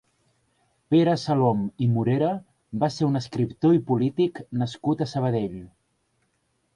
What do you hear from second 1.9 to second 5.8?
Morera va ser un escriptor i polític nascut a Sabadell.